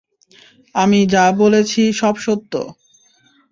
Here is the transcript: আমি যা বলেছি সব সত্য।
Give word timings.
আমি 0.75 0.99
যা 1.07 1.25
বলেছি 1.33 1.81
সব 1.93 2.15
সত্য। 2.17 2.53